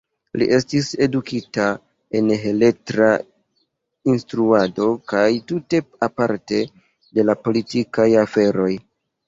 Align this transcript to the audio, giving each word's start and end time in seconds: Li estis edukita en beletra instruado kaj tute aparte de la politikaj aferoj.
Li 0.41 0.45
estis 0.55 0.87
edukita 1.05 1.65
en 2.19 2.31
beletra 2.45 3.11
instruado 4.15 4.89
kaj 5.13 5.23
tute 5.53 5.85
aparte 6.11 6.65
de 7.21 7.31
la 7.31 7.39
politikaj 7.47 8.11
aferoj. 8.27 8.71